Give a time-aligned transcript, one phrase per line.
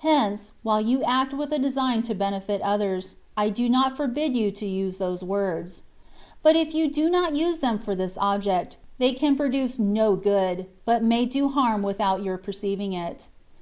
[0.00, 4.50] Hence, while you act with a design to benefit others, I do not forbid you
[4.50, 5.84] to use those words;
[6.42, 10.66] but if you do not use them for this object, they can produce no good,
[10.84, 13.28] but may do harm without your perceiving it.